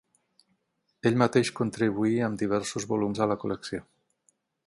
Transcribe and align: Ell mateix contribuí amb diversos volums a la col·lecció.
Ell 1.09 1.19
mateix 1.23 1.51
contribuí 1.59 2.15
amb 2.29 2.41
diversos 2.43 2.89
volums 2.93 3.23
a 3.27 3.31
la 3.35 3.39
col·lecció. 3.45 3.85